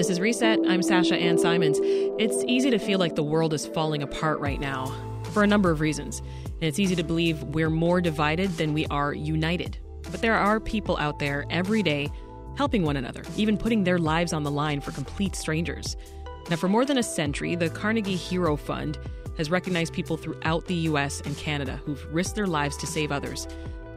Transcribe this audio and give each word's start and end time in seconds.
This 0.00 0.08
is 0.08 0.18
Reset. 0.18 0.60
I'm 0.66 0.82
Sasha 0.82 1.14
Ann 1.14 1.36
Simons. 1.36 1.78
It's 1.82 2.42
easy 2.44 2.70
to 2.70 2.78
feel 2.78 2.98
like 2.98 3.16
the 3.16 3.22
world 3.22 3.52
is 3.52 3.66
falling 3.66 4.02
apart 4.02 4.40
right 4.40 4.58
now 4.58 4.86
for 5.34 5.42
a 5.42 5.46
number 5.46 5.70
of 5.70 5.82
reasons. 5.82 6.20
And 6.20 6.62
it's 6.62 6.78
easy 6.78 6.96
to 6.96 7.02
believe 7.02 7.42
we're 7.42 7.68
more 7.68 8.00
divided 8.00 8.48
than 8.52 8.72
we 8.72 8.86
are 8.86 9.12
united. 9.12 9.76
But 10.10 10.22
there 10.22 10.36
are 10.36 10.58
people 10.58 10.96
out 10.96 11.18
there 11.18 11.44
every 11.50 11.82
day 11.82 12.08
helping 12.56 12.82
one 12.82 12.96
another, 12.96 13.22
even 13.36 13.58
putting 13.58 13.84
their 13.84 13.98
lives 13.98 14.32
on 14.32 14.42
the 14.42 14.50
line 14.50 14.80
for 14.80 14.90
complete 14.92 15.36
strangers. 15.36 15.98
Now, 16.48 16.56
for 16.56 16.70
more 16.70 16.86
than 16.86 16.96
a 16.96 17.02
century, 17.02 17.54
the 17.54 17.68
Carnegie 17.68 18.16
Hero 18.16 18.56
Fund 18.56 18.98
has 19.36 19.50
recognized 19.50 19.92
people 19.92 20.16
throughout 20.16 20.64
the 20.64 20.76
US 20.76 21.20
and 21.26 21.36
Canada 21.36 21.78
who've 21.84 22.06
risked 22.10 22.36
their 22.36 22.46
lives 22.46 22.78
to 22.78 22.86
save 22.86 23.12
others. 23.12 23.46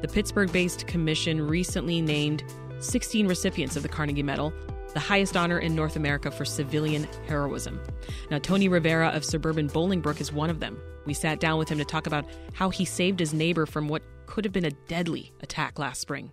The 0.01 0.09
Pittsburgh 0.09 0.51
based 0.51 0.85
commission 0.85 1.47
recently 1.47 2.01
named 2.01 2.43
16 2.79 3.25
recipients 3.25 3.77
of 3.77 3.83
the 3.83 3.89
Carnegie 3.89 4.21
Medal, 4.21 4.51
the 4.93 4.99
highest 4.99 5.35
honor 5.35 5.59
in 5.59 5.75
North 5.75 5.95
America 5.95 6.31
for 6.31 6.45
civilian 6.45 7.07
heroism. 7.27 7.79
Now, 8.29 8.39
Tony 8.39 8.67
Rivera 8.67 9.09
of 9.09 9.25
suburban 9.25 9.69
Bolingbrook 9.69 10.21
is 10.21 10.31
one 10.31 10.49
of 10.49 10.59
them. 10.59 10.79
We 11.05 11.13
sat 11.13 11.39
down 11.39 11.59
with 11.59 11.69
him 11.69 11.77
to 11.79 11.85
talk 11.85 12.07
about 12.07 12.25
how 12.53 12.69
he 12.69 12.85
saved 12.85 13.19
his 13.19 13.33
neighbor 13.33 13.65
from 13.65 13.87
what 13.87 14.03
could 14.25 14.45
have 14.45 14.53
been 14.53 14.65
a 14.65 14.71
deadly 14.71 15.31
attack 15.41 15.79
last 15.79 16.01
spring. 16.01 16.31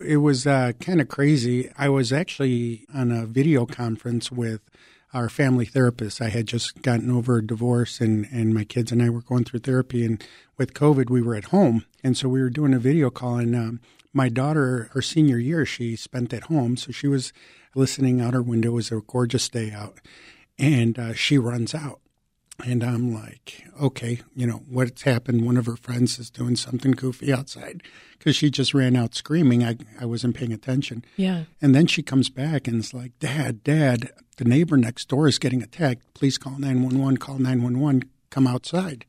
It 0.00 0.18
was 0.18 0.46
uh, 0.46 0.72
kind 0.80 1.00
of 1.00 1.08
crazy. 1.08 1.70
I 1.76 1.88
was 1.88 2.12
actually 2.12 2.86
on 2.94 3.10
a 3.10 3.26
video 3.26 3.66
conference 3.66 4.30
with 4.30 4.60
our 5.12 5.28
family 5.28 5.64
therapist. 5.64 6.20
I 6.20 6.28
had 6.28 6.46
just 6.46 6.82
gotten 6.82 7.10
over 7.10 7.38
a 7.38 7.46
divorce, 7.46 8.00
and, 8.00 8.26
and 8.30 8.54
my 8.54 8.64
kids 8.64 8.92
and 8.92 9.02
I 9.02 9.10
were 9.10 9.22
going 9.22 9.44
through 9.44 9.60
therapy. 9.60 10.04
And 10.04 10.22
with 10.56 10.74
COVID, 10.74 11.10
we 11.10 11.22
were 11.22 11.34
at 11.34 11.46
home. 11.46 11.84
And 12.04 12.16
so 12.16 12.28
we 12.28 12.40
were 12.40 12.50
doing 12.50 12.74
a 12.74 12.78
video 12.78 13.10
call. 13.10 13.36
And 13.36 13.56
um, 13.56 13.80
my 14.12 14.28
daughter, 14.28 14.90
her 14.92 15.02
senior 15.02 15.38
year, 15.38 15.64
she 15.66 15.96
spent 15.96 16.32
at 16.32 16.44
home. 16.44 16.76
So 16.76 16.92
she 16.92 17.08
was 17.08 17.32
listening 17.74 18.20
out 18.20 18.34
her 18.34 18.42
window. 18.42 18.70
It 18.70 18.74
was 18.74 18.92
a 18.92 19.00
gorgeous 19.06 19.48
day 19.48 19.70
out. 19.70 19.98
And 20.58 20.98
uh, 20.98 21.14
she 21.14 21.38
runs 21.38 21.74
out. 21.74 22.00
And 22.64 22.82
I'm 22.82 23.14
like, 23.14 23.64
okay, 23.80 24.20
you 24.34 24.44
know, 24.44 24.62
what's 24.68 25.02
happened? 25.02 25.46
One 25.46 25.56
of 25.56 25.66
her 25.66 25.76
friends 25.76 26.18
is 26.18 26.28
doing 26.28 26.56
something 26.56 26.90
goofy 26.90 27.32
outside 27.32 27.84
because 28.18 28.34
she 28.34 28.50
just 28.50 28.74
ran 28.74 28.96
out 28.96 29.14
screaming. 29.14 29.62
I, 29.62 29.76
I 30.00 30.06
wasn't 30.06 30.34
paying 30.34 30.52
attention. 30.52 31.04
Yeah. 31.16 31.44
And 31.62 31.72
then 31.72 31.86
she 31.86 32.02
comes 32.02 32.30
back 32.30 32.66
and 32.66 32.80
is 32.80 32.92
like, 32.92 33.16
Dad, 33.20 33.62
Dad, 33.62 34.10
the 34.38 34.44
neighbor 34.44 34.76
next 34.76 35.08
door 35.08 35.28
is 35.28 35.38
getting 35.38 35.62
attacked. 35.62 36.02
Please 36.14 36.36
call 36.36 36.58
911, 36.58 37.18
call 37.18 37.38
911, 37.38 38.10
come 38.30 38.48
outside. 38.48 39.04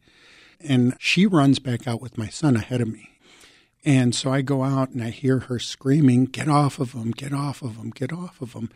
And 0.60 0.96
she 1.00 1.26
runs 1.26 1.58
back 1.58 1.88
out 1.88 2.02
with 2.02 2.20
my 2.20 2.28
son 2.28 2.56
ahead 2.56 2.82
of 2.82 2.88
me. 2.88 3.10
And 3.86 4.14
so 4.14 4.32
I 4.32 4.42
go 4.42 4.64
out 4.64 4.90
and 4.90 5.04
I 5.04 5.10
hear 5.10 5.40
her 5.40 5.60
screaming, 5.60 6.26
Get 6.26 6.50
off 6.50 6.80
of 6.80 6.94
him, 6.94 7.12
get 7.12 7.34
off 7.34 7.62
of 7.62 7.78
him, 7.78 7.92
get 7.92 8.12
off 8.12 8.42
of 8.42 8.54
him. 8.54 8.70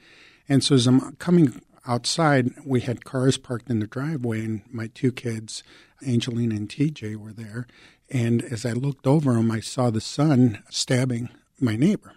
And 0.48 0.64
so 0.64 0.76
as 0.76 0.88
I'm 0.88 1.16
coming 1.16 1.62
outside, 1.86 2.52
we 2.66 2.82
had 2.82 3.06
cars 3.06 3.38
parked 3.38 3.70
in 3.70 3.80
the 3.80 3.88
driveway, 3.88 4.44
and 4.44 4.62
my 4.72 4.88
two 4.88 5.12
kids, 5.12 5.64
Angelina 6.06 6.56
and 6.56 6.70
TJ, 6.70 7.16
were 7.18 7.34
there. 7.34 7.68
And 8.10 8.44
as 8.44 8.66
I 8.66 8.74
looked 8.74 9.08
over 9.08 9.34
them, 9.34 9.52
I 9.52 9.60
saw 9.60 9.90
the 9.90 10.02
son 10.02 10.64
stabbing 10.70 11.30
my 11.60 11.76
neighbor. 11.76 12.14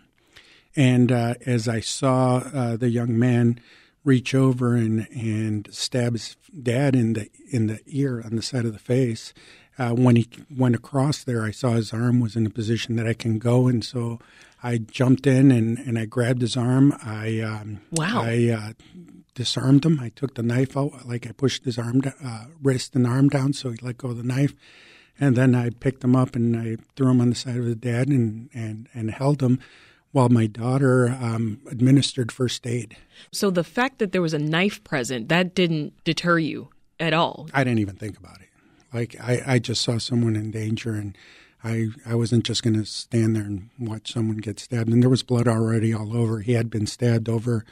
And 0.74 1.10
uh, 1.10 1.34
as 1.46 1.68
I 1.68 1.80
saw 1.80 2.38
uh, 2.38 2.76
the 2.76 2.90
young 2.90 3.18
man 3.18 3.60
reach 4.04 4.34
over 4.34 4.76
and, 4.76 5.08
and 5.10 5.68
stab 5.72 6.12
his 6.12 6.36
dad 6.62 6.94
in 6.94 7.14
the 7.14 7.28
in 7.50 7.66
the 7.66 7.80
ear 7.86 8.22
on 8.24 8.36
the 8.36 8.42
side 8.42 8.64
of 8.64 8.72
the 8.72 8.78
face, 8.78 9.32
uh, 9.78 9.90
when 9.90 10.16
he 10.16 10.28
went 10.56 10.74
across 10.74 11.24
there, 11.24 11.44
I 11.44 11.50
saw 11.50 11.72
his 11.72 11.92
arm 11.92 12.20
was 12.20 12.36
in 12.36 12.46
a 12.46 12.50
position 12.50 12.96
that 12.96 13.06
I 13.06 13.14
can 13.14 13.38
go, 13.38 13.68
and 13.68 13.84
so 13.84 14.18
I 14.62 14.78
jumped 14.78 15.26
in 15.26 15.50
and, 15.50 15.78
and 15.78 15.98
I 15.98 16.06
grabbed 16.06 16.40
his 16.40 16.56
arm. 16.56 16.96
I 17.02 17.40
um, 17.40 17.80
wow. 17.92 18.22
I 18.22 18.48
uh, 18.48 18.72
disarmed 19.34 19.84
him. 19.84 20.00
I 20.00 20.08
took 20.08 20.34
the 20.34 20.42
knife 20.42 20.76
out, 20.76 21.06
like 21.06 21.26
I 21.26 21.32
pushed 21.32 21.64
his 21.64 21.78
arm, 21.78 22.02
uh, 22.24 22.46
wrist 22.62 22.96
and 22.96 23.06
arm 23.06 23.28
down, 23.28 23.52
so 23.52 23.70
he 23.70 23.78
let 23.82 23.98
go 23.98 24.08
of 24.08 24.16
the 24.16 24.22
knife. 24.22 24.54
And 25.18 25.36
then 25.36 25.54
I 25.54 25.70
picked 25.70 26.04
him 26.04 26.16
up 26.16 26.36
and 26.36 26.56
I 26.56 26.76
threw 26.94 27.10
him 27.10 27.20
on 27.20 27.30
the 27.30 27.36
side 27.36 27.56
of 27.56 27.64
the 27.64 27.74
dad 27.74 28.08
and, 28.08 28.50
and, 28.52 28.88
and 28.92 29.10
held 29.10 29.42
him 29.42 29.60
while 30.12 30.28
my 30.28 30.46
daughter 30.46 31.08
um, 31.20 31.60
administered 31.70 32.32
first 32.32 32.66
aid. 32.66 32.96
So 33.32 33.50
the 33.50 33.64
fact 33.64 33.98
that 33.98 34.12
there 34.12 34.22
was 34.22 34.34
a 34.34 34.38
knife 34.38 34.82
present, 34.84 35.28
that 35.28 35.54
didn't 35.54 35.92
deter 36.04 36.38
you 36.38 36.68
at 36.98 37.12
all? 37.12 37.48
I 37.52 37.64
didn't 37.64 37.80
even 37.80 37.96
think 37.96 38.18
about 38.18 38.40
it. 38.40 38.48
Like, 38.96 39.16
I, 39.20 39.42
I 39.46 39.58
just 39.58 39.82
saw 39.82 39.98
someone 39.98 40.36
in 40.36 40.50
danger 40.50 40.94
and 40.94 41.16
I, 41.62 41.88
I 42.06 42.14
wasn't 42.14 42.44
just 42.44 42.62
going 42.62 42.74
to 42.74 42.86
stand 42.86 43.36
there 43.36 43.44
and 43.44 43.70
watch 43.78 44.12
someone 44.12 44.38
get 44.38 44.58
stabbed. 44.58 44.88
And 44.88 45.02
there 45.02 45.10
was 45.10 45.22
blood 45.22 45.48
already 45.48 45.92
all 45.92 46.16
over. 46.16 46.40
He 46.40 46.52
had 46.52 46.70
been 46.70 46.86
stabbed 46.86 47.28
over 47.28 47.64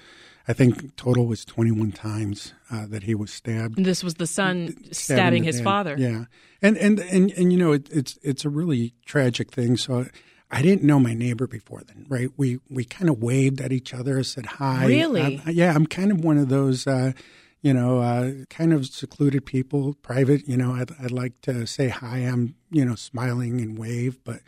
I 0.46 0.52
think 0.52 0.96
total 0.96 1.26
was 1.26 1.44
21 1.44 1.92
times 1.92 2.52
uh, 2.70 2.86
that 2.88 3.04
he 3.04 3.14
was 3.14 3.32
stabbed. 3.32 3.78
And 3.78 3.86
this 3.86 4.04
was 4.04 4.14
the 4.14 4.26
son 4.26 4.68
stabbing, 4.68 4.92
stabbing 4.92 5.44
his 5.44 5.56
dad. 5.56 5.64
father. 5.64 5.96
Yeah, 5.98 6.24
and 6.60 6.76
and 6.76 6.98
and 6.98 7.32
and 7.32 7.52
you 7.52 7.58
know 7.58 7.72
it, 7.72 7.88
it's 7.90 8.18
it's 8.22 8.44
a 8.44 8.50
really 8.50 8.92
tragic 9.06 9.50
thing. 9.50 9.76
So 9.78 10.06
I 10.50 10.60
didn't 10.60 10.82
know 10.82 11.00
my 11.00 11.14
neighbor 11.14 11.46
before 11.46 11.82
then, 11.86 12.04
right? 12.08 12.28
We 12.36 12.60
we 12.68 12.84
kind 12.84 13.08
of 13.08 13.22
waved 13.22 13.62
at 13.62 13.72
each 13.72 13.94
other, 13.94 14.22
said 14.22 14.46
hi. 14.46 14.86
Really? 14.86 15.40
Yeah, 15.46 15.74
I'm 15.74 15.86
kind 15.86 16.12
of 16.12 16.22
one 16.22 16.36
of 16.36 16.50
those. 16.50 16.86
Uh, 16.86 17.12
you 17.64 17.72
know, 17.72 18.00
uh, 18.00 18.44
kind 18.50 18.74
of 18.74 18.84
secluded 18.84 19.46
people, 19.46 19.94
private. 19.94 20.46
You 20.46 20.58
know, 20.58 20.74
I'd, 20.74 20.90
I'd 21.02 21.10
like 21.10 21.40
to 21.42 21.66
say 21.66 21.88
hi. 21.88 22.18
I'm, 22.18 22.56
you 22.70 22.84
know, 22.84 22.94
smiling 22.94 23.58
and 23.62 23.78
wave, 23.78 24.22
but 24.22 24.40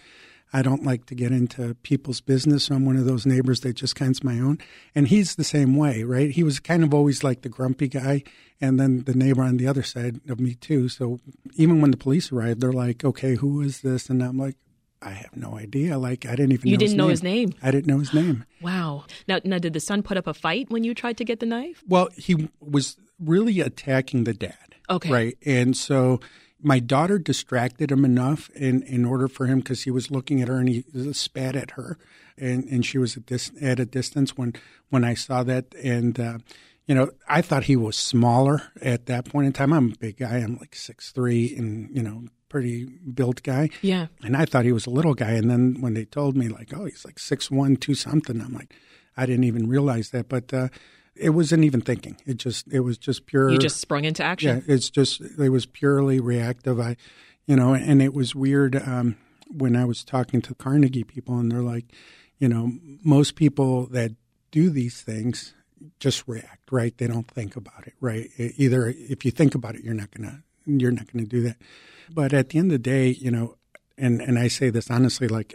I 0.53 0.61
don't 0.61 0.85
like 0.85 1.07
to 1.07 1.15
get 1.15 1.33
into 1.33 1.75
people's 1.77 2.21
business. 2.21 2.71
I'm 2.71 2.85
one 2.85 2.99
of 2.99 3.07
those 3.07 3.25
neighbors 3.25 3.61
that 3.61 3.73
just 3.73 3.97
kinds 3.97 4.23
my 4.23 4.39
own. 4.39 4.59
And 4.95 5.09
he's 5.09 5.37
the 5.37 5.45
same 5.45 5.77
way, 5.77 6.03
right? 6.03 6.31
He 6.31 6.43
was 6.43 6.61
kind 6.61 6.85
of 6.85 6.93
always 6.93 7.25
like 7.25 7.41
the 7.41 7.49
grumpy 7.49 7.89
guy, 7.89 8.23
and 8.61 8.79
then 8.79 9.05
the 9.05 9.15
neighbor 9.15 9.43
on 9.43 9.57
the 9.57 9.67
other 9.67 9.83
side 9.83 10.21
of 10.29 10.39
me 10.39 10.55
too. 10.55 10.91
So 10.91 11.19
even 11.55 11.81
when 11.81 11.93
the 11.93 11.97
police 11.97 12.31
arrived, 12.31 12.61
they're 12.61 12.71
like, 12.71 13.03
"Okay, 13.03 13.37
who 13.37 13.63
is 13.63 13.81
this?" 13.81 14.11
And 14.11 14.23
I'm 14.23 14.37
like, 14.37 14.57
I 15.01 15.11
have 15.11 15.37
no 15.37 15.57
idea. 15.57 15.99
Like 15.99 16.27
I 16.27 16.37
didn't 16.37 16.53
even. 16.53 16.69
You 16.69 16.77
know 16.77 16.79
didn't 16.81 16.91
his 16.91 16.97
know 16.97 17.05
name. 17.05 17.11
his 17.11 17.23
name. 17.23 17.55
I 17.63 17.71
didn't 17.71 17.87
know 17.87 17.99
his 17.99 18.13
name. 18.13 18.45
Wow. 18.61 19.05
Now, 19.29 19.41
now, 19.45 19.59
did 19.59 19.73
the 19.73 19.81
son 19.81 20.03
put 20.03 20.17
up 20.17 20.27
a 20.27 20.35
fight 20.35 20.71
when 20.71 20.85
you 20.85 20.95
tried 20.95 21.17
to 21.19 21.25
get 21.25 21.41
the 21.41 21.47
knife? 21.47 21.83
Well, 21.87 22.09
he 22.17 22.49
was 22.61 22.97
really 23.19 23.61
attacking 23.61 24.25
the 24.25 24.35
dad. 24.35 24.75
Okay. 24.89 25.11
Right, 25.11 25.39
and 25.45 25.77
so 25.77 26.21
my 26.63 26.79
daughter 26.79 27.19
distracted 27.19 27.91
him 27.91 28.05
enough 28.05 28.51
in, 28.51 28.83
in 28.83 29.05
order 29.05 29.29
for 29.29 29.47
him 29.47 29.59
because 29.59 29.83
he 29.83 29.91
was 29.91 30.11
looking 30.11 30.41
at 30.41 30.49
her 30.49 30.59
and 30.59 30.69
he 30.69 30.85
spat 31.13 31.55
at 31.57 31.73
her, 31.73 31.99
and, 32.39 32.65
and 32.65 32.85
she 32.85 32.99
was 32.99 33.17
at, 33.17 33.27
dis, 33.27 33.51
at 33.61 33.81
a 33.81 33.87
distance 33.87 34.37
when 34.37 34.55
when 34.89 35.05
I 35.05 35.15
saw 35.15 35.43
that, 35.43 35.75
and 35.83 36.19
uh, 36.19 36.39
you 36.87 36.95
know 36.95 37.11
I 37.29 37.43
thought 37.43 37.65
he 37.65 37.77
was 37.77 37.97
smaller 37.97 38.63
at 38.81 39.07
that 39.07 39.27
point 39.27 39.47
in 39.47 39.53
time. 39.53 39.73
I'm 39.73 39.93
a 39.93 39.97
big 39.97 40.19
guy. 40.19 40.39
I'm 40.39 40.57
like 40.57 40.75
six 40.75 41.13
three, 41.13 41.55
and 41.57 41.95
you 41.95 42.03
know 42.03 42.25
pretty 42.49 42.85
built 42.85 43.43
guy. 43.43 43.69
Yeah. 43.83 44.07
And 44.23 44.37
I 44.37 44.45
thought 44.45 44.65
he 44.65 44.73
was 44.73 44.87
a 44.87 44.91
little 44.91 45.15
guy, 45.15 45.33
and 45.33 45.51
then 45.51 45.77
when 45.81 45.95
they 45.95 46.05
told 46.05 46.37
me 46.37 46.49
like, 46.49 46.73
oh, 46.75 46.85
he's 46.85 47.05
like 47.05 47.19
six 47.19 47.51
one, 47.51 47.77
two 47.77 47.95
something, 47.95 48.41
I'm 48.41 48.55
like, 48.55 48.73
I 49.17 49.27
didn't 49.27 49.45
even 49.45 49.69
realize 49.69 50.11
that, 50.11 50.29
but. 50.29 50.55
Uh, 50.55 50.69
it 51.19 51.31
wasn't 51.31 51.65
even 51.65 51.81
thinking. 51.81 52.17
It 52.27 52.37
just 52.37 52.67
it 52.73 52.81
was 52.81 52.99
just 52.99 53.27
pure. 53.27 53.51
You 53.51 53.59
just 53.59 53.81
sprung 53.81 54.05
into 54.05 54.23
action. 54.23 54.65
Yeah, 54.67 54.75
it's 54.75 54.91
just 54.91 55.21
it 55.21 55.51
was 55.51 55.67
purely 55.67 56.21
reactive. 56.21 56.81
I, 56.81 56.97
you 57.47 57.57
know, 57.57 57.75
and 57.75 58.03
it 58.03 58.15
was 58.15 58.35
weird 58.35 58.77
um, 58.77 59.17
when 59.49 59.77
I 59.77 59.85
was 59.85 60.05
talking 60.05 60.41
to 60.43 60.55
Carnegie 60.55 61.05
people, 61.05 61.39
and 61.39 61.51
they're 61.51 61.63
like, 61.63 61.87
you 62.39 62.49
know, 62.49 62.73
most 63.05 63.37
people 63.37 63.87
that 63.87 64.13
do 64.51 64.71
these 64.71 65.01
things 65.01 65.55
just 66.01 66.27
react, 66.27 66.71
right? 66.71 66.97
They 66.97 67.07
don't 67.07 67.29
think 67.29 67.57
about 67.57 67.87
it, 67.87 67.95
right? 68.01 68.31
Either 68.39 68.93
if 68.97 69.25
you 69.25 69.31
think 69.31 69.55
about 69.55 69.75
it, 69.75 69.85
you're 69.85 69.95
not 69.95 70.11
gonna 70.11 70.43
you're 70.67 70.93
not 70.93 71.13
gonna 71.13 71.27
do 71.27 71.43
that. 71.43 71.57
But 72.11 72.33
at 72.33 72.51
the 72.51 72.59
end 72.59 72.73
of 72.73 72.83
the 72.83 72.91
day, 72.91 73.09
you 73.09 73.31
know, 73.31 73.57
and 73.99 74.21
and 74.21 74.39
I 74.39 74.49
say 74.49 74.71
this 74.71 74.91
honestly, 74.91 75.29
like 75.29 75.55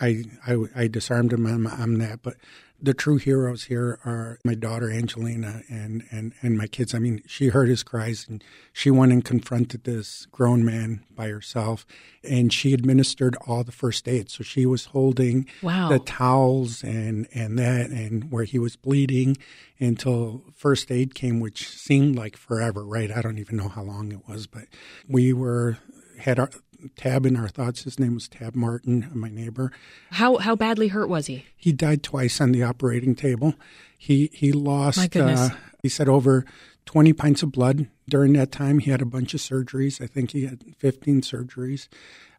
I 0.00 0.24
I, 0.46 0.64
I 0.74 0.86
disarmed 0.88 1.32
him. 1.32 1.46
I'm, 1.46 1.66
I'm 1.66 1.98
that, 1.98 2.22
but 2.22 2.36
the 2.80 2.94
true 2.94 3.16
heroes 3.16 3.64
here 3.64 3.98
are 4.04 4.38
my 4.44 4.54
daughter 4.54 4.90
Angelina 4.90 5.62
and, 5.68 6.04
and, 6.10 6.32
and 6.42 6.56
my 6.56 6.66
kids. 6.66 6.94
I 6.94 7.00
mean, 7.00 7.22
she 7.26 7.48
heard 7.48 7.68
his 7.68 7.82
cries 7.82 8.26
and 8.28 8.42
she 8.72 8.90
went 8.90 9.12
and 9.12 9.24
confronted 9.24 9.84
this 9.84 10.26
grown 10.26 10.64
man 10.64 11.04
by 11.10 11.28
herself 11.28 11.84
and 12.22 12.52
she 12.52 12.72
administered 12.72 13.36
all 13.46 13.64
the 13.64 13.72
first 13.72 14.06
aid. 14.06 14.30
So 14.30 14.44
she 14.44 14.64
was 14.64 14.86
holding 14.86 15.46
wow. 15.60 15.88
the 15.88 15.98
towels 15.98 16.84
and, 16.84 17.26
and 17.34 17.58
that 17.58 17.90
and 17.90 18.30
where 18.30 18.44
he 18.44 18.58
was 18.58 18.76
bleeding 18.76 19.36
until 19.80 20.44
first 20.54 20.90
aid 20.92 21.14
came, 21.14 21.40
which 21.40 21.68
seemed 21.68 22.14
like 22.16 22.36
forever, 22.36 22.84
right? 22.84 23.10
I 23.10 23.22
don't 23.22 23.38
even 23.38 23.56
know 23.56 23.68
how 23.68 23.82
long 23.82 24.12
it 24.12 24.28
was, 24.28 24.46
but 24.46 24.64
we 25.08 25.32
were 25.32 25.78
had 26.18 26.38
our 26.38 26.50
Tab 26.96 27.26
in 27.26 27.36
our 27.36 27.48
thoughts. 27.48 27.84
His 27.84 27.98
name 27.98 28.14
was 28.14 28.28
Tab 28.28 28.54
Martin, 28.54 29.10
my 29.12 29.28
neighbor. 29.28 29.72
How 30.10 30.36
how 30.36 30.56
badly 30.56 30.88
hurt 30.88 31.08
was 31.08 31.26
he? 31.26 31.46
He 31.56 31.72
died 31.72 32.02
twice 32.02 32.40
on 32.40 32.52
the 32.52 32.62
operating 32.62 33.14
table. 33.14 33.54
He 33.96 34.30
he 34.32 34.52
lost. 34.52 34.98
My 34.98 35.08
goodness. 35.08 35.50
Uh, 35.50 35.56
he 35.82 35.88
said 35.88 36.08
over 36.08 36.44
twenty 36.84 37.12
pints 37.12 37.42
of 37.42 37.52
blood 37.52 37.88
during 38.08 38.32
that 38.34 38.52
time. 38.52 38.78
He 38.78 38.90
had 38.90 39.02
a 39.02 39.06
bunch 39.06 39.34
of 39.34 39.40
surgeries. 39.40 40.00
I 40.02 40.06
think 40.06 40.32
he 40.32 40.46
had 40.46 40.64
fifteen 40.76 41.20
surgeries. 41.20 41.88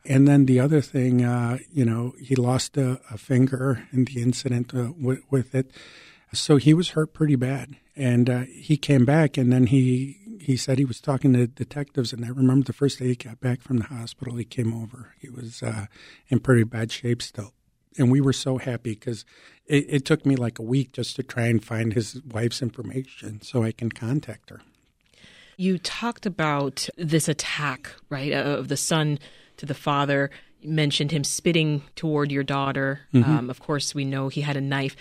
And 0.06 0.28
then 0.28 0.46
the 0.46 0.60
other 0.60 0.82
thing, 0.82 1.24
uh, 1.24 1.58
you 1.72 1.84
know, 1.84 2.14
he 2.20 2.36
lost 2.36 2.78
a, 2.78 3.02
a, 3.12 3.18
finger 3.18 3.86
in 3.92 4.06
the 4.06 4.22
incident 4.22 4.74
uh, 4.74 4.94
with, 4.98 5.20
with, 5.30 5.54
it. 5.54 5.72
So 6.34 6.56
he 6.56 6.74
was 6.74 6.92
hurt 6.92 7.14
pretty 7.14 7.36
bad, 7.36 7.76
and 8.00 8.30
uh, 8.30 8.40
he 8.48 8.78
came 8.78 9.06
back, 9.06 9.38
and 9.38 9.52
then 9.52 9.68
he 9.68 10.18
he 10.40 10.56
said 10.56 10.80
he 10.80 10.86
was 10.86 11.02
talking 11.02 11.34
to 11.34 11.46
detectives, 11.46 12.14
and 12.14 12.26
I 12.26 12.30
remember 12.30 12.66
the 12.66 12.74
first 12.74 12.98
day 12.98 13.10
he 13.10 13.16
got 13.16 13.40
back 13.40 13.62
from 13.62 13.78
the 13.78 13.86
hospital, 13.86 14.38
he 14.38 14.46
came 14.46 14.74
over. 14.74 15.14
He 15.20 15.30
was 15.30 15.62
uh, 15.62 15.88
in 16.30 16.40
pretty 16.40 16.64
bad 16.64 16.92
shape 16.92 17.22
still, 17.22 17.54
and 17.98 18.10
we 18.10 18.22
were 18.22 18.34
so 18.34 18.58
happy 18.58 18.94
because 18.96 19.26
it, 19.66 19.86
it 19.90 20.06
took 20.06 20.26
me 20.26 20.36
like 20.38 20.58
a 20.58 20.64
week 20.64 20.94
just 20.94 21.18
to 21.18 21.24
try 21.24 21.48
and 21.48 21.64
find 21.64 21.94
his 21.94 22.22
wife's 22.24 22.62
information 22.62 23.42
so 23.42 23.64
I 23.64 23.74
can 23.74 23.92
contact 23.92 24.50
her. 24.50 24.62
You 25.58 25.78
talked 25.78 26.26
about 26.26 26.88
this 26.98 27.28
attack, 27.28 27.92
right, 28.10 28.32
of 28.32 28.70
the 28.70 28.78
son 28.78 29.20
to 29.58 29.66
the 29.66 29.74
father. 29.74 30.32
You 30.62 30.70
mentioned 30.70 31.12
him 31.12 31.26
spitting 31.26 31.84
toward 31.96 32.32
your 32.32 32.44
daughter. 32.44 33.02
Mm-hmm. 33.14 33.30
Um, 33.30 33.50
of 33.50 33.60
course, 33.60 33.94
we 33.94 34.06
know 34.06 34.30
he 34.30 34.40
had 34.42 34.56
a 34.56 34.62
knife. 34.62 34.96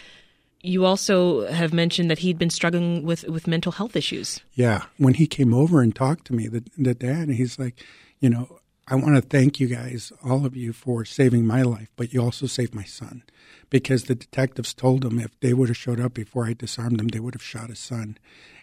You 0.60 0.84
also 0.84 1.46
have 1.46 1.72
mentioned 1.72 2.10
that 2.10 2.18
he'd 2.18 2.38
been 2.38 2.50
struggling 2.50 3.04
with, 3.04 3.24
with 3.28 3.46
mental 3.46 3.72
health 3.72 3.94
issues. 3.94 4.40
Yeah. 4.54 4.86
When 4.96 5.14
he 5.14 5.26
came 5.26 5.54
over 5.54 5.80
and 5.80 5.94
talked 5.94 6.26
to 6.26 6.34
me, 6.34 6.48
the, 6.48 6.64
the 6.76 6.94
dad, 6.94 7.28
he's 7.28 7.58
like, 7.58 7.84
you 8.18 8.28
know, 8.28 8.58
I 8.88 8.94
want 8.96 9.16
to 9.16 9.22
thank 9.22 9.60
you 9.60 9.66
guys, 9.66 10.12
all 10.24 10.46
of 10.46 10.56
you, 10.56 10.72
for 10.72 11.04
saving 11.04 11.46
my 11.46 11.62
life, 11.62 11.88
but 11.96 12.12
you 12.12 12.22
also 12.22 12.46
saved 12.46 12.74
my 12.74 12.84
son. 12.84 13.22
Because 13.70 14.04
the 14.04 14.14
detectives 14.14 14.72
told 14.72 15.04
him 15.04 15.18
if 15.18 15.38
they 15.40 15.52
would 15.52 15.68
have 15.68 15.76
showed 15.76 16.00
up 16.00 16.14
before 16.14 16.46
I 16.46 16.54
disarmed 16.54 16.98
them, 16.98 17.08
they 17.08 17.20
would 17.20 17.34
have 17.34 17.42
shot 17.42 17.68
his 17.68 17.78
son. 17.78 18.16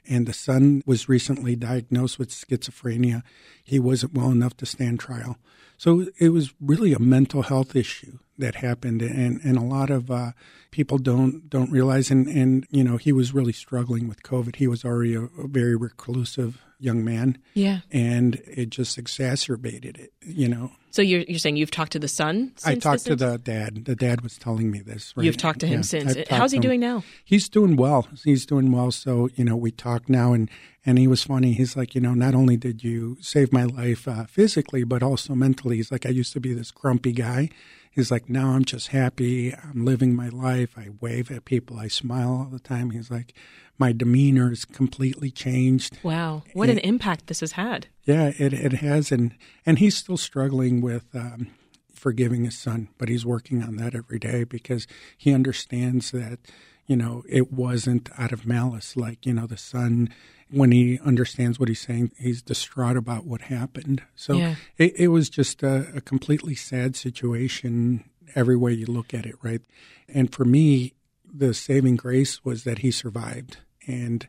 And 0.07 0.27
the 0.27 0.33
son 0.33 0.81
was 0.85 1.09
recently 1.09 1.55
diagnosed 1.55 2.17
with 2.17 2.29
schizophrenia. 2.29 3.23
He 3.63 3.79
wasn't 3.79 4.13
well 4.13 4.31
enough 4.31 4.57
to 4.57 4.65
stand 4.65 4.99
trial. 4.99 5.37
So 5.77 6.07
it 6.17 6.29
was 6.29 6.53
really 6.61 6.93
a 6.93 6.99
mental 6.99 7.43
health 7.43 7.75
issue 7.75 8.19
that 8.37 8.55
happened, 8.55 9.01
and, 9.01 9.39
and 9.43 9.57
a 9.57 9.61
lot 9.61 9.89
of 9.89 10.11
uh, 10.11 10.31
people 10.71 10.97
don't 10.97 11.49
don't 11.49 11.71
realize. 11.71 12.11
And, 12.11 12.27
and 12.27 12.65
you 12.69 12.83
know, 12.83 12.97
he 12.97 13.11
was 13.11 13.33
really 13.33 13.53
struggling 13.53 14.07
with 14.07 14.23
COVID. 14.23 14.57
He 14.57 14.67
was 14.67 14.85
already 14.85 15.15
a, 15.15 15.23
a 15.23 15.47
very 15.47 15.75
reclusive 15.75 16.61
young 16.79 17.03
man. 17.03 17.37
Yeah. 17.53 17.79
And 17.91 18.35
it 18.45 18.69
just 18.69 18.97
exacerbated 18.97 19.97
it, 19.97 20.13
you 20.21 20.47
know. 20.47 20.71
So 20.95 21.01
you're, 21.01 21.23
you're 21.27 21.39
saying 21.39 21.57
you've 21.57 21.71
talked 21.71 21.91
to 21.91 21.99
the 21.99 22.07
son? 22.07 22.53
I 22.63 22.75
talked 22.75 23.03
to 23.07 23.17
the 23.17 23.37
dad. 23.37 23.83
The 23.83 23.97
dad 23.97 24.21
was 24.21 24.37
telling 24.37 24.71
me 24.71 24.79
this. 24.79 25.11
Right? 25.17 25.25
You've 25.25 25.35
talked 25.35 25.59
to 25.59 25.67
him 25.67 25.79
yeah, 25.79 25.81
since. 25.81 26.15
How's 26.29 26.53
he 26.53 26.59
doing 26.59 26.79
now? 26.79 27.03
He's 27.25 27.49
doing 27.49 27.75
well. 27.75 28.07
He's 28.23 28.45
doing 28.45 28.71
well. 28.71 28.91
So, 28.91 29.27
you 29.35 29.43
know, 29.43 29.57
we 29.57 29.71
talk 29.71 30.07
now 30.07 30.31
and, 30.31 30.49
and 30.85 30.97
he 30.97 31.05
was 31.05 31.21
funny. 31.21 31.51
He's 31.51 31.75
like, 31.75 31.95
you 31.95 31.99
know, 31.99 32.13
not 32.13 32.33
only 32.33 32.55
did 32.55 32.81
you 32.81 33.17
save 33.19 33.51
my 33.51 33.65
life 33.65 34.07
uh, 34.07 34.23
physically, 34.23 34.85
but 34.85 35.03
also 35.03 35.35
mentally. 35.35 35.75
He's 35.75 35.91
like, 35.91 36.05
I 36.05 36.11
used 36.11 36.31
to 36.31 36.39
be 36.39 36.53
this 36.53 36.71
grumpy 36.71 37.11
guy. 37.11 37.49
He's 37.95 38.11
like, 38.11 38.29
now 38.29 38.49
I'm 38.49 38.65
just 38.65 38.89
happy. 38.89 39.53
I'm 39.53 39.85
living 39.85 40.13
my 40.13 40.27
life. 40.27 40.77
I 40.77 40.89
wave 40.99 41.31
at 41.31 41.45
people. 41.45 41.79
I 41.79 41.87
smile 41.87 42.29
all 42.29 42.49
the 42.51 42.59
time. 42.59 42.91
He's 42.91 43.09
like, 43.09 43.33
my 43.77 43.93
demeanor 43.93 44.51
is 44.51 44.65
completely 44.65 45.31
changed. 45.31 45.97
Wow, 46.03 46.43
what 46.53 46.69
and, 46.69 46.77
an 46.77 46.85
impact 46.85 47.27
this 47.27 47.39
has 47.39 47.53
had. 47.53 47.87
Yeah, 48.03 48.33
it 48.37 48.53
it 48.53 48.73
has, 48.73 49.11
and 49.11 49.33
and 49.65 49.79
he's 49.79 49.97
still 49.97 50.17
struggling 50.17 50.81
with. 50.81 51.05
Um, 51.15 51.47
forgiving 51.93 52.45
his 52.45 52.55
son, 52.55 52.87
but 52.99 53.09
he's 53.09 53.25
working 53.25 53.63
on 53.63 53.77
that 53.77 53.95
every 53.95 54.19
day 54.19 54.43
because 54.43 54.85
he 55.17 55.33
understands 55.33 56.11
that, 56.11 56.37
you 56.87 56.95
know, 56.95 57.23
it 57.27 57.51
wasn't 57.51 58.09
out 58.17 58.31
of 58.31 58.45
malice. 58.45 58.95
Like, 58.95 59.25
you 59.25 59.33
know, 59.33 59.47
the 59.47 59.57
son, 59.57 60.09
when 60.51 60.71
he 60.71 60.99
understands 61.03 61.59
what 61.59 61.69
he's 61.69 61.81
saying, 61.81 62.11
he's 62.17 62.41
distraught 62.41 62.97
about 62.97 63.25
what 63.25 63.41
happened. 63.41 64.03
So 64.15 64.33
yeah. 64.33 64.55
it, 64.77 64.93
it, 64.95 65.07
was 65.07 65.29
just 65.29 65.63
a, 65.63 65.87
a 65.95 66.01
completely 66.01 66.55
sad 66.55 66.95
situation 66.95 68.09
every 68.35 68.55
way 68.55 68.73
you 68.73 68.85
look 68.85 69.13
at 69.13 69.25
it, 69.25 69.35
right? 69.41 69.61
And 70.07 70.33
for 70.33 70.45
me, 70.45 70.93
the 71.25 71.53
saving 71.53 71.95
grace 71.95 72.45
was 72.45 72.63
that 72.63 72.79
he 72.79 72.91
survived. 72.91 73.57
And 73.87 74.27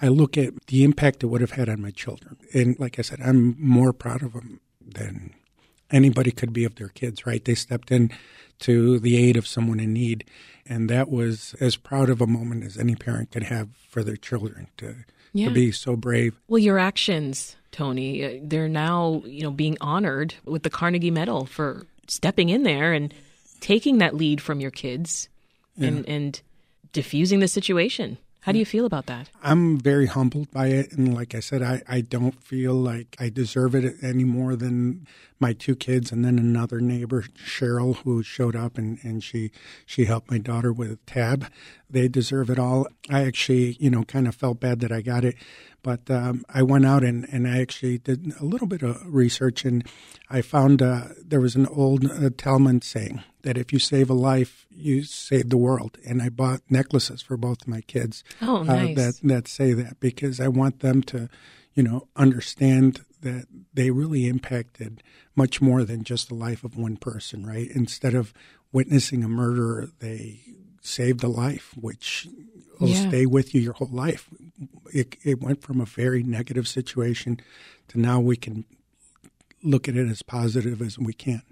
I 0.00 0.08
look 0.08 0.36
at 0.36 0.66
the 0.66 0.82
impact 0.84 1.22
it 1.22 1.26
would 1.26 1.40
have 1.40 1.52
had 1.52 1.68
on 1.68 1.80
my 1.80 1.90
children. 1.90 2.36
And 2.52 2.78
like 2.80 2.98
I 2.98 3.02
said, 3.02 3.20
I'm 3.20 3.56
more 3.58 3.92
proud 3.92 4.22
of 4.22 4.32
him 4.32 4.60
than 4.84 5.34
anybody 5.92 6.30
could 6.30 6.52
be 6.52 6.64
of 6.64 6.76
their 6.76 6.88
kids, 6.88 7.26
right? 7.26 7.44
They 7.44 7.54
stepped 7.54 7.90
in 7.90 8.10
to 8.60 8.98
the 8.98 9.16
aid 9.16 9.36
of 9.36 9.46
someone 9.46 9.80
in 9.80 9.92
need. 9.92 10.24
And 10.66 10.88
that 10.88 11.10
was 11.10 11.54
as 11.60 11.76
proud 11.76 12.08
of 12.08 12.20
a 12.20 12.26
moment 12.26 12.64
as 12.64 12.78
any 12.78 12.94
parent 12.94 13.32
could 13.32 13.42
have 13.44 13.68
for 13.88 14.02
their 14.02 14.16
children 14.16 14.68
to, 14.78 14.94
yeah. 15.32 15.48
to 15.48 15.54
be 15.54 15.72
so 15.72 15.96
brave. 15.96 16.38
Well, 16.48 16.60
your 16.60 16.78
actions, 16.78 17.56
Tony, 17.72 18.24
uh, 18.24 18.40
they're 18.42 18.68
now, 18.68 19.22
you 19.24 19.42
know, 19.42 19.50
being 19.50 19.76
honored 19.80 20.34
with 20.44 20.62
the 20.62 20.70
Carnegie 20.70 21.10
Medal 21.10 21.46
for 21.46 21.86
stepping 22.06 22.48
in 22.48 22.62
there 22.62 22.92
and 22.92 23.12
taking 23.60 23.98
that 23.98 24.14
lead 24.14 24.40
from 24.40 24.60
your 24.60 24.70
kids 24.70 25.28
yeah. 25.76 25.88
and, 25.88 26.08
and 26.08 26.40
diffusing 26.92 27.40
the 27.40 27.48
situation. 27.48 28.18
How 28.42 28.50
do 28.50 28.58
you 28.58 28.66
feel 28.66 28.86
about 28.86 29.06
that? 29.06 29.30
I'm 29.40 29.78
very 29.78 30.06
humbled 30.06 30.50
by 30.50 30.66
it. 30.66 30.90
And 30.90 31.14
like 31.14 31.32
I 31.32 31.38
said, 31.38 31.62
I, 31.62 31.80
I 31.86 32.00
don't 32.00 32.42
feel 32.42 32.74
like 32.74 33.14
I 33.20 33.28
deserve 33.28 33.76
it 33.76 33.94
any 34.02 34.24
more 34.24 34.56
than 34.56 35.06
my 35.38 35.52
two 35.52 35.76
kids 35.76 36.10
and 36.10 36.24
then 36.24 36.40
another 36.40 36.80
neighbor, 36.80 37.22
Cheryl, 37.22 37.98
who 37.98 38.20
showed 38.24 38.56
up 38.56 38.78
and, 38.78 38.98
and 39.04 39.22
she, 39.22 39.52
she 39.86 40.06
helped 40.06 40.28
my 40.28 40.38
daughter 40.38 40.72
with 40.72 41.06
tab. 41.06 41.46
They 41.88 42.08
deserve 42.08 42.50
it 42.50 42.58
all. 42.58 42.88
I 43.08 43.24
actually, 43.26 43.76
you 43.78 43.90
know, 43.90 44.02
kind 44.02 44.26
of 44.26 44.34
felt 44.34 44.58
bad 44.58 44.80
that 44.80 44.90
I 44.90 45.02
got 45.02 45.24
it. 45.24 45.36
But 45.84 46.10
um, 46.10 46.44
I 46.52 46.64
went 46.64 46.84
out 46.84 47.04
and, 47.04 47.28
and 47.30 47.46
I 47.46 47.60
actually 47.60 47.98
did 47.98 48.32
a 48.40 48.44
little 48.44 48.66
bit 48.66 48.82
of 48.82 49.00
research 49.06 49.64
and 49.64 49.86
I 50.28 50.42
found 50.42 50.82
uh, 50.82 51.10
there 51.24 51.40
was 51.40 51.54
an 51.54 51.66
old 51.66 52.10
uh, 52.10 52.30
Talmud 52.36 52.82
saying 52.82 53.22
that 53.42 53.58
if 53.58 53.72
you 53.72 53.78
save 53.78 54.10
a 54.10 54.14
life, 54.14 54.66
you 54.70 55.04
save 55.04 55.50
the 55.50 55.56
world. 55.56 55.98
And 56.06 56.22
I 56.22 56.28
bought 56.28 56.62
necklaces 56.68 57.22
for 57.22 57.36
both 57.36 57.62
of 57.62 57.68
my 57.68 57.80
kids 57.82 58.24
oh, 58.40 58.62
nice. 58.62 58.96
uh, 58.96 59.00
that 59.00 59.20
that 59.22 59.48
say 59.48 59.72
that 59.72 60.00
because 60.00 60.40
I 60.40 60.48
want 60.48 60.80
them 60.80 61.02
to, 61.04 61.28
you 61.74 61.82
know, 61.82 62.08
understand 62.16 63.04
that 63.20 63.46
they 63.72 63.90
really 63.90 64.26
impacted 64.26 65.02
much 65.36 65.60
more 65.60 65.84
than 65.84 66.04
just 66.04 66.28
the 66.28 66.34
life 66.34 66.64
of 66.64 66.76
one 66.76 66.96
person. 66.96 67.46
Right? 67.46 67.68
Instead 67.70 68.14
of 68.14 68.32
witnessing 68.72 69.22
a 69.22 69.28
murder, 69.28 69.88
they 70.00 70.40
saved 70.80 71.22
a 71.22 71.28
life, 71.28 71.74
which 71.80 72.28
will 72.80 72.88
yeah. 72.88 73.08
stay 73.08 73.26
with 73.26 73.54
you 73.54 73.60
your 73.60 73.74
whole 73.74 73.88
life. 73.90 74.28
It, 74.92 75.16
it 75.22 75.40
went 75.40 75.62
from 75.62 75.80
a 75.80 75.84
very 75.84 76.22
negative 76.22 76.66
situation 76.66 77.40
to 77.88 78.00
now 78.00 78.20
we 78.20 78.36
can 78.36 78.64
look 79.62 79.88
at 79.88 79.96
it 79.96 80.08
as 80.08 80.22
positive 80.22 80.82
as 80.82 80.98
we 80.98 81.12
can. 81.12 81.42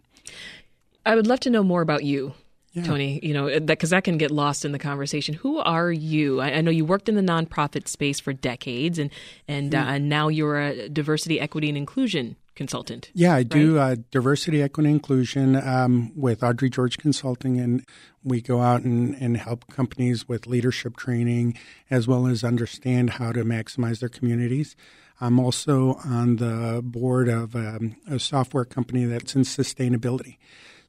I 1.07 1.15
would 1.15 1.27
love 1.27 1.41
to 1.41 1.51
know 1.51 1.63
more 1.63 1.83
about 1.83 2.05
you. 2.05 2.35
Yeah. 2.73 2.85
Tony, 2.85 3.19
you 3.21 3.35
know, 3.35 3.47
because 3.59 3.91
that, 3.91 3.97
that, 3.97 4.05
can 4.05 4.17
get 4.17 4.31
lost 4.31 4.65
in 4.65 4.71
the 4.71 4.79
conversation. 4.79 5.35
Who 5.35 5.59
are 5.59 5.91
you? 5.91 6.41
I, 6.41 6.53
I, 6.53 6.61
know 6.61 6.71
you 6.71 6.85
worked 6.85 7.09
in 7.09 7.17
the 7.17 7.23
nonprofit 7.23 7.89
space 7.89 8.21
for 8.21 8.33
decades, 8.33 8.97
and 8.97 9.11
and 9.49 9.73
mm. 9.73 9.85
uh, 9.85 9.99
now 9.99 10.29
you're 10.29 10.61
a 10.61 10.89
diversity, 10.89 11.41
equity, 11.41 11.69
and 11.69 11.77
inclusion 11.77 12.37
consultant. 12.55 13.11
Yeah, 13.13 13.35
I 13.35 13.43
do 13.43 13.79
uh, 13.79 13.97
diversity, 14.13 14.63
equity, 14.63 14.89
and 14.91 14.97
inclusion 14.97 15.57
um, 15.57 16.13
with 16.15 16.45
Audrey 16.45 16.71
George 16.71 16.99
Consulting, 16.99 17.59
and 17.59 17.85
we 18.23 18.41
go 18.41 18.61
out 18.61 18.83
and, 18.83 19.15
and 19.17 19.37
help 19.37 19.67
companies 19.69 20.29
with 20.29 20.47
leadership 20.47 20.97
training 20.97 21.59
as 21.91 22.07
well 22.07 22.27
as 22.27 22.45
understand 22.45 23.11
how 23.11 23.33
to 23.33 23.45
maximize 23.45 23.99
their 24.01 24.09
communities. 24.09 24.77
I'm 25.21 25.41
also 25.41 25.95
on 26.05 26.37
the 26.37 26.83
board 26.85 27.29
of 27.29 27.57
um, 27.57 27.97
a 28.07 28.19
software 28.19 28.65
company 28.65 29.07
that's 29.07 29.35
in 29.35 29.43
sustainability. 29.43 30.37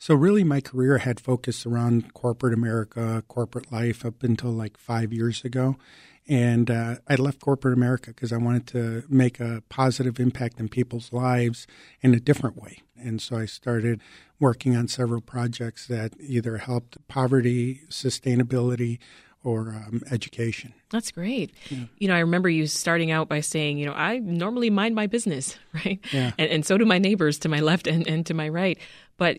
So 0.02 0.16
really, 0.16 0.44
my 0.44 0.62
career 0.62 0.98
had 0.98 1.20
focused 1.20 1.64
around 1.64 2.16
corporate 2.16 2.56
America, 2.56 3.24
corporate 3.28 3.72
life 3.72 4.04
up 4.04 4.24
until 4.24 4.50
like 4.50 4.76
five 4.76 5.14
years 5.14 5.46
ago. 5.46 5.76
And 6.28 6.72
uh, 6.72 6.96
I 7.08 7.14
left 7.14 7.40
corporate 7.40 7.78
America 7.78 8.10
because 8.10 8.34
I 8.34 8.38
wanted 8.38 8.66
to 8.70 9.04
make 9.10 9.40
a 9.40 9.62
positive 9.70 10.20
impact 10.20 10.60
in 10.60 10.70
people's 10.70 11.14
lives 11.14 11.68
in 12.02 12.16
a 12.16 12.20
different 12.20 12.60
way. 12.60 12.82
And 12.98 13.22
so 13.22 13.38
I 13.38 13.46
started 13.46 14.02
working 14.40 14.76
on 14.76 14.88
several 14.88 15.22
projects 15.22 15.86
that 15.86 16.14
either 16.20 16.58
helped 16.58 16.98
poverty, 17.08 17.82
sustainability, 17.90 18.98
or 19.44 19.70
um, 19.70 20.02
education. 20.10 20.74
That's 20.90 21.12
great. 21.12 21.54
Yeah. 21.70 21.86
You 22.00 22.08
know, 22.08 22.16
I 22.16 22.20
remember 22.22 22.50
you 22.50 22.66
starting 22.66 23.12
out 23.12 23.30
by 23.30 23.42
saying, 23.42 23.78
you 23.78 23.86
know, 23.86 23.94
I 23.94 24.18
normally 24.18 24.72
mind 24.72 24.96
my 24.96 25.06
business, 25.06 25.60
right? 25.74 26.00
Yeah. 26.12 26.32
And, 26.40 26.50
and 26.50 26.66
so 26.66 26.80
do 26.80 26.86
my 26.86 26.98
neighbors 26.98 27.38
to 27.40 27.50
my 27.50 27.60
left 27.60 27.86
and, 27.86 28.08
and 28.08 28.26
to 28.26 28.34
my 28.34 28.50
right. 28.50 28.80
But 29.18 29.38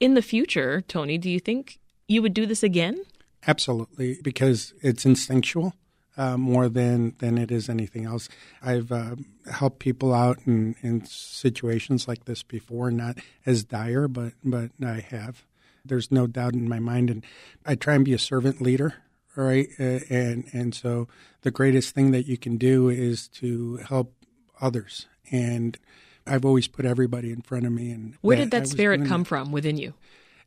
in 0.00 0.14
the 0.14 0.22
future, 0.22 0.80
Tony, 0.80 1.18
do 1.18 1.30
you 1.30 1.38
think 1.38 1.78
you 2.08 2.22
would 2.22 2.34
do 2.34 2.46
this 2.46 2.62
again? 2.62 3.04
Absolutely, 3.46 4.18
because 4.22 4.74
it's 4.82 5.06
instinctual 5.06 5.74
uh, 6.16 6.36
more 6.36 6.68
than 6.68 7.14
than 7.18 7.38
it 7.38 7.50
is 7.50 7.68
anything 7.68 8.04
else. 8.04 8.28
I've 8.62 8.90
uh, 8.90 9.16
helped 9.50 9.78
people 9.78 10.12
out 10.12 10.38
in, 10.46 10.74
in 10.82 11.04
situations 11.06 12.08
like 12.08 12.24
this 12.24 12.42
before, 12.42 12.90
not 12.90 13.18
as 13.46 13.64
dire, 13.64 14.08
but 14.08 14.32
but 14.42 14.70
I 14.84 15.00
have. 15.08 15.44
There's 15.84 16.10
no 16.10 16.26
doubt 16.26 16.54
in 16.54 16.68
my 16.68 16.78
mind, 16.78 17.08
and 17.08 17.24
I 17.64 17.74
try 17.74 17.94
and 17.94 18.04
be 18.04 18.12
a 18.12 18.18
servant 18.18 18.60
leader, 18.60 18.94
right? 19.36 19.68
Uh, 19.78 20.00
and 20.10 20.44
and 20.52 20.74
so 20.74 21.08
the 21.42 21.50
greatest 21.50 21.94
thing 21.94 22.10
that 22.10 22.26
you 22.26 22.36
can 22.36 22.56
do 22.58 22.88
is 22.88 23.28
to 23.28 23.76
help 23.76 24.14
others 24.60 25.06
and 25.30 25.78
I've 26.30 26.44
always 26.44 26.68
put 26.68 26.84
everybody 26.84 27.32
in 27.32 27.42
front 27.42 27.66
of 27.66 27.72
me. 27.72 27.90
And 27.90 28.14
where 28.20 28.36
did 28.36 28.52
that 28.52 28.68
spirit 28.68 29.06
come 29.06 29.22
that. 29.22 29.28
from 29.28 29.52
within 29.52 29.76
you? 29.76 29.94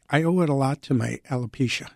I 0.09 0.23
owe 0.23 0.39
it 0.41 0.49
a 0.49 0.53
lot 0.53 0.81
to 0.83 0.93
my 0.93 1.19
alopecia, 1.29 1.89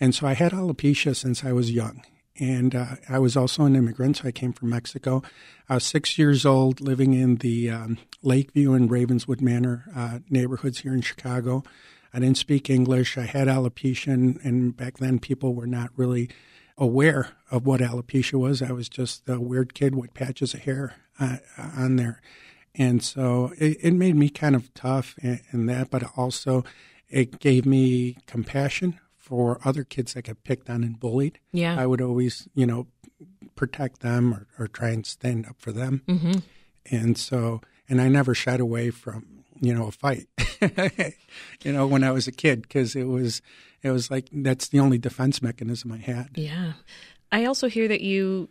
and 0.00 0.14
so 0.14 0.26
I 0.26 0.34
had 0.34 0.52
alopecia 0.52 1.14
since 1.14 1.44
I 1.44 1.52
was 1.52 1.70
young. 1.70 2.02
And 2.38 2.74
uh, 2.74 2.96
I 3.08 3.18
was 3.18 3.34
also 3.34 3.64
an 3.64 3.74
immigrant, 3.74 4.18
so 4.18 4.28
I 4.28 4.30
came 4.30 4.52
from 4.52 4.68
Mexico. 4.68 5.22
I 5.70 5.74
was 5.74 5.84
six 5.84 6.18
years 6.18 6.44
old, 6.44 6.82
living 6.82 7.14
in 7.14 7.36
the 7.36 7.70
um, 7.70 7.98
Lakeview 8.22 8.74
and 8.74 8.90
Ravenswood 8.90 9.40
Manor 9.40 9.90
uh, 9.96 10.18
neighborhoods 10.28 10.80
here 10.80 10.92
in 10.92 11.00
Chicago. 11.00 11.64
I 12.12 12.18
didn't 12.18 12.36
speak 12.36 12.68
English. 12.68 13.16
I 13.16 13.22
had 13.22 13.48
alopecia, 13.48 14.12
and, 14.12 14.38
and 14.44 14.76
back 14.76 14.98
then 14.98 15.18
people 15.18 15.54
were 15.54 15.66
not 15.66 15.90
really 15.96 16.28
aware 16.76 17.30
of 17.50 17.66
what 17.66 17.80
alopecia 17.80 18.38
was. 18.38 18.60
I 18.60 18.72
was 18.72 18.88
just 18.90 19.28
a 19.28 19.40
weird 19.40 19.72
kid 19.72 19.94
with 19.94 20.12
patches 20.12 20.52
of 20.52 20.60
hair 20.60 20.94
uh, 21.18 21.38
on 21.58 21.96
there. 21.96 22.20
And 22.78 23.02
so 23.02 23.52
it, 23.58 23.78
it, 23.80 23.94
made 23.94 24.16
me 24.16 24.28
kind 24.28 24.54
of 24.54 24.72
tough 24.74 25.14
in, 25.22 25.40
in 25.52 25.66
that, 25.66 25.90
but 25.90 26.04
also 26.16 26.64
it 27.08 27.38
gave 27.38 27.64
me 27.64 28.18
compassion 28.26 29.00
for 29.16 29.58
other 29.64 29.82
kids 29.82 30.14
that 30.14 30.22
get 30.22 30.44
picked 30.44 30.68
on 30.68 30.84
and 30.84 31.00
bullied. 31.00 31.38
Yeah. 31.52 31.80
I 31.80 31.86
would 31.86 32.00
always, 32.00 32.48
you 32.54 32.66
know, 32.66 32.86
protect 33.54 34.00
them 34.00 34.34
or, 34.34 34.46
or 34.58 34.68
try 34.68 34.90
and 34.90 35.06
stand 35.06 35.46
up 35.46 35.56
for 35.58 35.72
them. 35.72 36.02
Mm-hmm. 36.06 36.38
And 36.90 37.18
so, 37.18 37.60
and 37.88 38.00
I 38.00 38.08
never 38.08 38.34
shied 38.34 38.60
away 38.60 38.90
from, 38.90 39.44
you 39.60 39.74
know, 39.74 39.86
a 39.86 39.90
fight, 39.90 40.28
you 41.62 41.72
know, 41.72 41.86
when 41.86 42.04
I 42.04 42.10
was 42.10 42.28
a 42.28 42.32
kid, 42.32 42.62
because 42.62 42.94
it 42.94 43.04
was, 43.04 43.40
it 43.82 43.90
was 43.90 44.10
like, 44.10 44.28
that's 44.30 44.68
the 44.68 44.80
only 44.80 44.98
defense 44.98 45.40
mechanism 45.40 45.92
I 45.92 45.98
had. 45.98 46.28
Yeah. 46.34 46.74
I 47.32 47.46
also 47.46 47.68
hear 47.68 47.88
that 47.88 48.02
you 48.02 48.48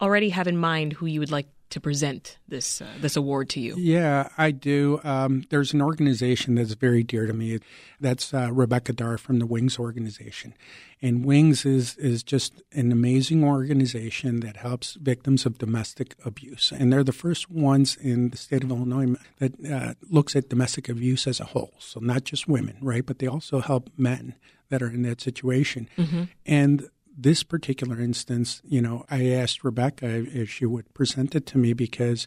already 0.00 0.30
have 0.30 0.46
in 0.46 0.56
mind 0.56 0.94
who 0.94 1.06
you 1.06 1.20
would 1.20 1.30
like 1.30 1.48
to 1.70 1.80
present 1.80 2.38
this 2.48 2.82
uh, 2.82 2.86
this 3.00 3.16
award 3.16 3.48
to 3.50 3.60
you. 3.60 3.74
Yeah, 3.78 4.28
I 4.36 4.50
do. 4.50 5.00
Um, 5.04 5.44
there's 5.50 5.72
an 5.72 5.80
organization 5.80 6.56
that's 6.56 6.74
very 6.74 7.02
dear 7.02 7.26
to 7.26 7.32
me. 7.32 7.58
That's 8.00 8.34
uh, 8.34 8.50
Rebecca 8.52 8.92
Darr 8.92 9.18
from 9.18 9.38
the 9.38 9.46
Wings 9.46 9.78
organization, 9.78 10.54
and 11.00 11.24
Wings 11.24 11.64
is 11.64 11.96
is 11.96 12.22
just 12.22 12.62
an 12.72 12.92
amazing 12.92 13.44
organization 13.44 14.40
that 14.40 14.58
helps 14.58 14.94
victims 14.94 15.46
of 15.46 15.58
domestic 15.58 16.14
abuse. 16.24 16.72
And 16.72 16.92
they're 16.92 17.04
the 17.04 17.12
first 17.12 17.50
ones 17.50 17.96
in 17.96 18.30
the 18.30 18.36
state 18.36 18.64
of 18.64 18.70
Illinois 18.70 19.14
that 19.38 19.64
uh, 19.64 19.94
looks 20.10 20.36
at 20.36 20.48
domestic 20.48 20.88
abuse 20.88 21.26
as 21.26 21.40
a 21.40 21.44
whole. 21.44 21.72
So 21.78 22.00
not 22.00 22.24
just 22.24 22.48
women, 22.48 22.76
right? 22.80 23.06
But 23.06 23.18
they 23.18 23.26
also 23.26 23.60
help 23.60 23.90
men 23.96 24.34
that 24.70 24.82
are 24.82 24.88
in 24.88 25.02
that 25.02 25.20
situation. 25.20 25.88
Mm-hmm. 25.98 26.22
And 26.46 26.88
this 27.22 27.42
particular 27.42 28.00
instance, 28.00 28.62
you 28.64 28.80
know, 28.80 29.04
I 29.10 29.26
asked 29.26 29.64
Rebecca 29.64 30.06
if 30.06 30.50
she 30.50 30.66
would 30.66 30.92
present 30.94 31.34
it 31.34 31.46
to 31.46 31.58
me 31.58 31.72
because 31.72 32.26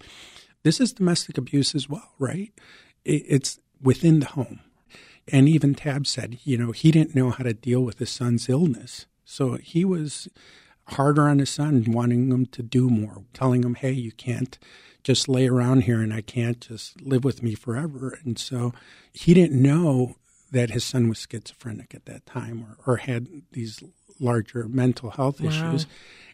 this 0.64 0.80
is 0.80 0.94
domestic 0.94 1.38
abuse 1.38 1.76
as 1.76 1.90
well, 1.90 2.12
right? 2.20 2.52
It's 3.04 3.60
within 3.82 4.20
the 4.20 4.28
home. 4.28 4.62
And 5.28 5.48
even 5.48 5.76
Tab 5.76 6.06
said, 6.06 6.40
you 6.44 6.58
know, 6.58 6.72
he 6.72 6.92
didn't 6.92 7.16
know 7.16 7.32
how 7.32 7.44
to 7.44 7.54
deal 7.54 7.82
with 7.82 8.00
his 8.00 8.10
son's 8.10 8.50
illness. 8.50 9.06
So 9.26 9.56
he 9.56 9.86
was 9.86 10.28
harder 10.90 11.24
on 11.24 11.40
his 11.40 11.50
son, 11.50 11.86
wanting 11.88 12.30
him 12.30 12.46
to 12.48 12.62
do 12.62 12.90
more, 12.90 13.24
telling 13.34 13.64
him, 13.64 13.76
hey, 13.76 13.92
you 13.92 14.12
can't 14.12 14.58
just 15.04 15.28
lay 15.28 15.48
around 15.48 15.84
here 15.84 16.02
and 16.02 16.14
I 16.14 16.22
can't 16.22 16.60
just 16.60 17.02
live 17.02 17.24
with 17.24 17.44
me 17.44 17.56
forever. 17.56 18.18
And 18.24 18.38
so 18.38 18.74
he 19.12 19.34
didn't 19.34 19.62
know 19.62 20.16
that 20.52 20.70
his 20.70 20.84
son 20.84 21.10
was 21.10 21.26
schizophrenic 21.30 21.96
at 21.96 22.06
that 22.06 22.26
time 22.26 22.66
or, 22.86 22.94
or 22.94 22.98
had 22.98 23.28
these 23.52 23.84
larger 24.20 24.68
mental 24.68 25.12
health 25.12 25.42
wow. 25.42 25.50
issues. 25.50 25.88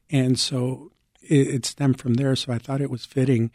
And 0.09 0.39
so 0.39 0.91
it, 1.21 1.47
it, 1.47 1.65
stemmed 1.65 1.99
from 1.99 2.15
there. 2.15 2.35
So 2.35 2.51
I 2.53 2.57
thought 2.57 2.81
it 2.81 2.89
was 2.89 3.05
fitting 3.05 3.51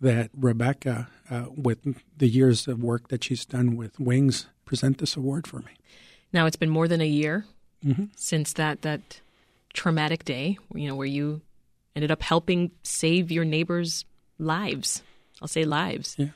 that 0.00 0.30
Rebecca, 0.36 1.08
uh, 1.30 1.46
with 1.54 1.96
the 2.16 2.28
years 2.28 2.68
of 2.68 2.82
work 2.82 3.08
that 3.08 3.24
she's 3.24 3.44
done 3.44 3.76
with 3.76 3.98
Wings, 3.98 4.46
present 4.64 4.98
this 4.98 5.16
award 5.16 5.46
for 5.46 5.58
me. 5.58 5.72
Now 6.32 6.46
it's 6.46 6.56
been 6.56 6.70
more 6.70 6.88
than 6.88 7.00
a 7.00 7.06
year 7.06 7.44
mm-hmm. 7.84 8.04
since 8.16 8.52
that 8.54 8.82
that 8.82 9.20
traumatic 9.72 10.24
day, 10.24 10.58
you 10.74 10.88
know, 10.88 10.94
where 10.94 11.06
you 11.06 11.40
ended 11.96 12.10
up 12.10 12.22
helping 12.22 12.70
save 12.82 13.30
your 13.30 13.44
neighbors' 13.44 14.04
lives. 14.38 15.02
I'll 15.40 15.48
say 15.48 15.64
lives. 15.64 16.16
Yeah. 16.18 16.28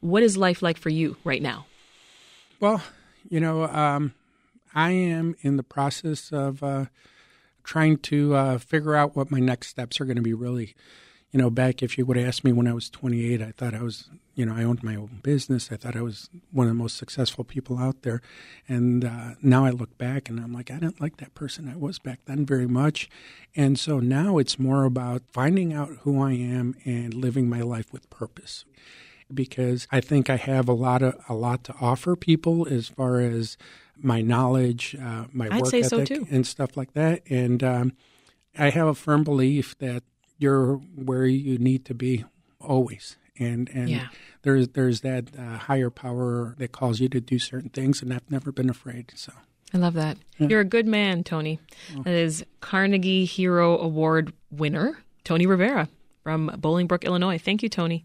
What 0.00 0.22
is 0.22 0.36
life 0.36 0.62
like 0.62 0.78
for 0.78 0.90
you 0.90 1.16
right 1.24 1.42
now? 1.42 1.66
Well, 2.60 2.82
you 3.28 3.40
know, 3.40 3.64
um, 3.64 4.14
I 4.76 4.90
am 4.90 5.34
in 5.40 5.56
the 5.56 5.62
process 5.62 6.30
of 6.30 6.62
uh, 6.62 6.84
trying 7.64 7.96
to 7.96 8.34
uh, 8.34 8.58
figure 8.58 8.94
out 8.94 9.16
what 9.16 9.30
my 9.30 9.40
next 9.40 9.68
steps 9.68 10.00
are 10.00 10.04
going 10.04 10.16
to 10.16 10.22
be. 10.22 10.34
Really, 10.34 10.76
you 11.32 11.40
know, 11.40 11.48
back 11.48 11.82
if 11.82 11.96
you 11.96 12.04
would 12.04 12.18
asked 12.18 12.44
me 12.44 12.52
when 12.52 12.68
I 12.68 12.74
was 12.74 12.90
28, 12.90 13.40
I 13.40 13.52
thought 13.52 13.72
I 13.72 13.82
was, 13.82 14.10
you 14.34 14.44
know, 14.44 14.54
I 14.54 14.64
owned 14.64 14.82
my 14.82 14.94
own 14.94 15.20
business. 15.22 15.72
I 15.72 15.76
thought 15.76 15.96
I 15.96 16.02
was 16.02 16.28
one 16.52 16.66
of 16.66 16.70
the 16.70 16.82
most 16.82 16.98
successful 16.98 17.42
people 17.42 17.78
out 17.78 18.02
there. 18.02 18.20
And 18.68 19.02
uh, 19.02 19.30
now 19.40 19.64
I 19.64 19.70
look 19.70 19.96
back 19.96 20.28
and 20.28 20.38
I'm 20.38 20.52
like, 20.52 20.70
I 20.70 20.74
didn't 20.74 21.00
like 21.00 21.16
that 21.16 21.34
person 21.34 21.70
I 21.70 21.76
was 21.76 21.98
back 21.98 22.20
then 22.26 22.44
very 22.44 22.66
much. 22.66 23.08
And 23.56 23.78
so 23.78 23.98
now 23.98 24.36
it's 24.36 24.58
more 24.58 24.84
about 24.84 25.22
finding 25.32 25.72
out 25.72 25.88
who 26.02 26.22
I 26.22 26.32
am 26.32 26.76
and 26.84 27.14
living 27.14 27.48
my 27.48 27.62
life 27.62 27.94
with 27.94 28.10
purpose 28.10 28.66
because 29.32 29.88
I 29.90 30.00
think 30.00 30.30
I 30.30 30.36
have 30.36 30.68
a 30.68 30.72
lot 30.72 31.02
of 31.02 31.16
a 31.28 31.34
lot 31.34 31.64
to 31.64 31.74
offer 31.80 32.14
people 32.14 32.68
as 32.68 32.88
far 32.88 33.20
as 33.20 33.56
my 34.02 34.20
knowledge, 34.20 34.94
uh, 35.00 35.24
my 35.32 35.48
I'd 35.50 35.60
work 35.62 35.70
so 35.70 35.98
ethic, 36.00 36.08
too. 36.08 36.26
and 36.30 36.46
stuff 36.46 36.76
like 36.76 36.92
that. 36.94 37.22
And 37.30 37.62
um, 37.62 37.92
I 38.58 38.70
have 38.70 38.86
a 38.86 38.94
firm 38.94 39.24
belief 39.24 39.76
that 39.78 40.02
you're 40.38 40.74
where 40.76 41.26
you 41.26 41.58
need 41.58 41.84
to 41.86 41.94
be 41.94 42.24
always. 42.60 43.16
And 43.38 43.68
and 43.70 43.88
Yeah. 43.90 44.08
there's 44.42 44.68
there's 44.68 45.00
that 45.02 45.28
uh, 45.38 45.58
higher 45.58 45.90
power 45.90 46.54
that 46.58 46.72
calls 46.72 47.00
you 47.00 47.08
to 47.10 47.20
do 47.20 47.38
certain 47.38 47.70
things, 47.70 48.02
and 48.02 48.12
I've 48.12 48.30
never 48.30 48.50
been 48.52 48.70
afraid. 48.70 49.12
So 49.14 49.32
I 49.74 49.78
love 49.78 49.94
that. 49.94 50.16
You're 50.38 50.60
a 50.60 50.64
good 50.64 50.86
man, 50.86 51.22
Tony. 51.24 51.58
That 52.04 52.14
is 52.14 52.44
Carnegie 52.60 53.24
Hero 53.24 53.78
Award 53.78 54.32
winner, 54.50 54.98
Tony 55.24 55.46
Rivera 55.46 55.88
from 56.22 56.48
Bolingbrook, 56.58 57.04
Illinois. 57.04 57.38
Thank 57.38 57.62
you, 57.62 57.68
Tony. 57.68 58.04